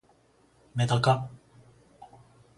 [0.73, 1.29] めだか